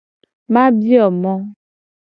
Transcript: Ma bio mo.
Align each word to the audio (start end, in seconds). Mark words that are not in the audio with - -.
Ma 0.53 0.63
bio 0.79 1.05
mo. 1.21 1.33